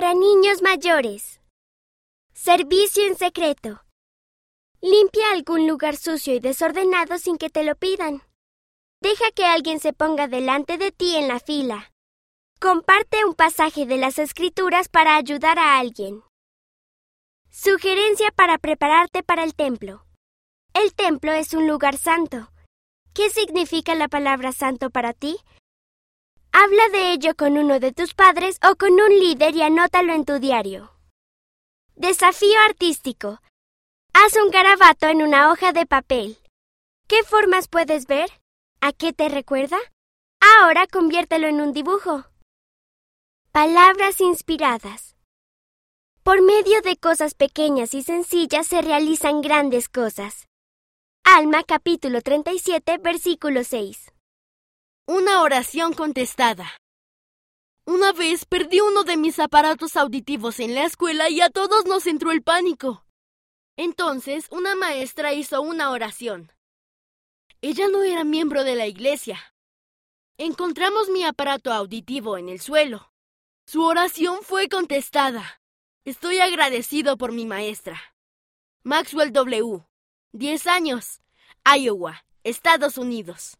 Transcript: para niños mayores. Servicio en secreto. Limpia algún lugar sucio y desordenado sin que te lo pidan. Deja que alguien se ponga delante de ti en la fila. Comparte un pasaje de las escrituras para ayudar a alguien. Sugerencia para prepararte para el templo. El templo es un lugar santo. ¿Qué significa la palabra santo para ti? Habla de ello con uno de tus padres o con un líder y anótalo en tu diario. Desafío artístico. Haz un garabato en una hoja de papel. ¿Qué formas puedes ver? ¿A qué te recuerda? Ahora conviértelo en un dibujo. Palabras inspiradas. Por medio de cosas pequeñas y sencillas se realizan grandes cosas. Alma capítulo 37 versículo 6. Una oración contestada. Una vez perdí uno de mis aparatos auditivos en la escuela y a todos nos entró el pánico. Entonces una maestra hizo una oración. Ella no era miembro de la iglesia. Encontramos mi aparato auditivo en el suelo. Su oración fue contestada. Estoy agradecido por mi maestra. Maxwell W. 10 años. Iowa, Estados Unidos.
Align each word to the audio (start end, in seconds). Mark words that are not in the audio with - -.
para 0.00 0.14
niños 0.14 0.62
mayores. 0.62 1.42
Servicio 2.32 3.04
en 3.06 3.16
secreto. 3.16 3.82
Limpia 4.80 5.30
algún 5.30 5.68
lugar 5.68 5.94
sucio 5.94 6.34
y 6.34 6.40
desordenado 6.40 7.18
sin 7.18 7.36
que 7.36 7.50
te 7.50 7.64
lo 7.64 7.74
pidan. 7.74 8.22
Deja 9.02 9.30
que 9.32 9.44
alguien 9.44 9.78
se 9.78 9.92
ponga 9.92 10.26
delante 10.26 10.78
de 10.78 10.90
ti 10.90 11.16
en 11.16 11.28
la 11.28 11.38
fila. 11.38 11.92
Comparte 12.58 13.26
un 13.26 13.34
pasaje 13.34 13.84
de 13.84 13.98
las 13.98 14.18
escrituras 14.18 14.88
para 14.88 15.16
ayudar 15.16 15.58
a 15.58 15.78
alguien. 15.78 16.22
Sugerencia 17.50 18.30
para 18.34 18.56
prepararte 18.56 19.22
para 19.22 19.44
el 19.44 19.54
templo. 19.54 20.06
El 20.72 20.94
templo 20.94 21.32
es 21.32 21.52
un 21.52 21.68
lugar 21.68 21.98
santo. 21.98 22.50
¿Qué 23.12 23.28
significa 23.28 23.94
la 23.94 24.08
palabra 24.08 24.52
santo 24.52 24.88
para 24.88 25.12
ti? 25.12 25.36
Habla 26.52 26.88
de 26.88 27.12
ello 27.12 27.36
con 27.36 27.56
uno 27.56 27.78
de 27.78 27.92
tus 27.92 28.12
padres 28.14 28.58
o 28.68 28.74
con 28.76 28.92
un 28.92 29.10
líder 29.10 29.54
y 29.54 29.62
anótalo 29.62 30.12
en 30.12 30.24
tu 30.24 30.40
diario. 30.40 30.92
Desafío 31.94 32.58
artístico. 32.68 33.40
Haz 34.12 34.34
un 34.42 34.50
garabato 34.50 35.06
en 35.06 35.22
una 35.22 35.52
hoja 35.52 35.72
de 35.72 35.86
papel. 35.86 36.38
¿Qué 37.06 37.22
formas 37.22 37.68
puedes 37.68 38.06
ver? 38.06 38.30
¿A 38.80 38.92
qué 38.92 39.12
te 39.12 39.28
recuerda? 39.28 39.78
Ahora 40.40 40.86
conviértelo 40.86 41.46
en 41.46 41.60
un 41.60 41.72
dibujo. 41.72 42.24
Palabras 43.52 44.20
inspiradas. 44.20 45.14
Por 46.24 46.42
medio 46.42 46.82
de 46.82 46.96
cosas 46.96 47.34
pequeñas 47.34 47.94
y 47.94 48.02
sencillas 48.02 48.66
se 48.66 48.82
realizan 48.82 49.40
grandes 49.40 49.88
cosas. 49.88 50.48
Alma 51.24 51.62
capítulo 51.62 52.22
37 52.22 52.98
versículo 52.98 53.62
6. 53.62 54.12
Una 55.12 55.42
oración 55.42 55.92
contestada. 55.92 56.70
Una 57.84 58.12
vez 58.12 58.44
perdí 58.44 58.80
uno 58.80 59.02
de 59.02 59.16
mis 59.16 59.40
aparatos 59.40 59.96
auditivos 59.96 60.60
en 60.60 60.76
la 60.76 60.84
escuela 60.84 61.28
y 61.28 61.40
a 61.40 61.50
todos 61.50 61.84
nos 61.84 62.06
entró 62.06 62.30
el 62.30 62.44
pánico. 62.44 63.04
Entonces 63.76 64.46
una 64.52 64.76
maestra 64.76 65.32
hizo 65.32 65.62
una 65.62 65.90
oración. 65.90 66.52
Ella 67.60 67.88
no 67.88 68.04
era 68.04 68.22
miembro 68.22 68.62
de 68.62 68.76
la 68.76 68.86
iglesia. 68.86 69.52
Encontramos 70.38 71.08
mi 71.08 71.24
aparato 71.24 71.72
auditivo 71.72 72.38
en 72.38 72.48
el 72.48 72.60
suelo. 72.60 73.10
Su 73.66 73.84
oración 73.84 74.38
fue 74.42 74.68
contestada. 74.68 75.60
Estoy 76.04 76.38
agradecido 76.38 77.16
por 77.16 77.32
mi 77.32 77.46
maestra. 77.46 78.00
Maxwell 78.84 79.32
W. 79.32 79.84
10 80.34 80.66
años. 80.68 81.20
Iowa, 81.64 82.24
Estados 82.44 82.96
Unidos. 82.96 83.58